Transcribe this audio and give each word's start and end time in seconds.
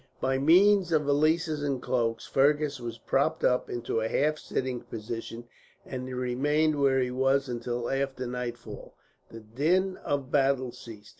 By 0.19 0.39
means 0.39 0.91
of 0.91 1.05
the 1.05 1.13
valises 1.13 1.61
and 1.61 1.79
cloaks, 1.79 2.25
Fergus 2.25 2.79
was 2.79 2.97
propped 2.97 3.43
up 3.43 3.69
into 3.69 4.01
a 4.01 4.07
half 4.07 4.39
sitting 4.39 4.81
position; 4.81 5.43
and 5.85 6.07
he 6.07 6.13
remained 6.15 6.81
where 6.81 6.99
he 6.99 7.11
was 7.11 7.47
until, 7.47 7.87
after 7.87 8.25
nightfall, 8.25 8.95
the 9.29 9.41
din 9.41 9.97
of 9.97 10.31
battle 10.31 10.71
ceased. 10.71 11.09